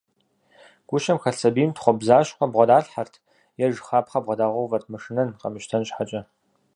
[0.87, 3.13] Гущэм хэлъ сэбийм, тхъуэбзащхъуэ бгъэдалъхьэрт,
[3.63, 6.21] е жыхапхъэ бгъэдагъэувэрт мышынэн, къэмыщтэн щхьэкӏэ.